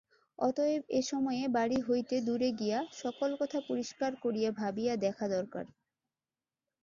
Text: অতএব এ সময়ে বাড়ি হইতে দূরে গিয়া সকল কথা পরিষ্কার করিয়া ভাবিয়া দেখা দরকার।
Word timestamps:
অতএব 0.39 0.81
এ 0.89 1.01
সময়ে 1.03 1.43
বাড়ি 1.49 1.79
হইতে 1.87 2.15
দূরে 2.21 2.49
গিয়া 2.59 2.79
সকল 2.93 3.29
কথা 3.41 3.59
পরিষ্কার 3.69 4.11
করিয়া 4.23 4.49
ভাবিয়া 4.59 4.93
দেখা 5.05 5.25
দরকার। 5.29 5.65